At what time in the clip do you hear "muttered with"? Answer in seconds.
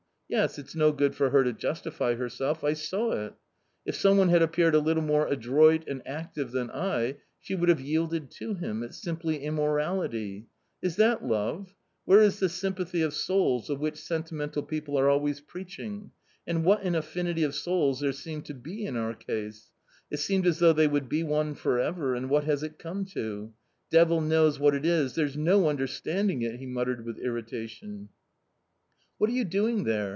26.67-27.17